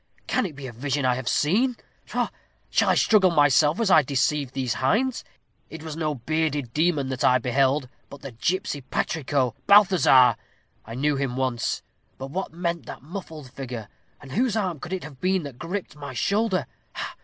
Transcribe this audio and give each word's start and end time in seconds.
Can 0.25 0.47
it 0.47 0.55
be 0.55 0.65
a 0.65 0.71
vision 0.71 1.05
I 1.05 1.13
have 1.13 1.29
seen? 1.29 1.75
Pshaw! 2.07 2.29
shall 2.71 2.89
I 2.89 2.95
juggle 2.95 3.29
myself 3.29 3.79
as 3.79 3.91
I 3.91 4.01
deceive 4.01 4.51
these 4.51 4.73
hinds? 4.81 5.23
It 5.69 5.83
was 5.83 5.95
no 5.95 6.15
bearded 6.15 6.73
demon 6.73 7.09
that 7.09 7.23
I 7.23 7.37
beheld, 7.37 7.87
but 8.09 8.23
the 8.23 8.31
gipsy 8.31 8.81
patrico, 8.81 9.53
Balthazar. 9.67 10.37
I 10.85 10.95
knew 10.95 11.17
him 11.17 11.33
at 11.33 11.37
once. 11.37 11.83
But 12.17 12.31
what 12.31 12.51
meant 12.51 12.87
that 12.87 13.03
muffled 13.03 13.51
figure; 13.51 13.89
and 14.19 14.31
whose 14.31 14.55
arm 14.57 14.79
could 14.79 14.91
it 14.91 15.03
have 15.03 15.21
been 15.21 15.43
that 15.43 15.59
griped 15.59 15.95
my 15.95 16.15
shoulder? 16.15 16.65